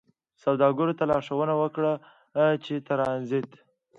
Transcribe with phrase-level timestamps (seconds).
[0.43, 1.93] سوداګرو ته لارښوونه وکړه
[2.63, 3.49] چې ترانزیت